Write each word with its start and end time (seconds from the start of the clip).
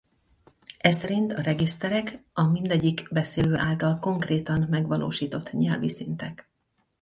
Eszerint 0.77 1.33
a 1.33 1.41
regiszterek 1.41 2.23
a 2.33 2.43
mindegyik 2.43 3.07
beszélő 3.13 3.55
által 3.57 3.99
konkrétan 3.99 4.67
megvalósított 4.69 5.51
nyelvi 5.51 5.89
szintek. 5.89 6.49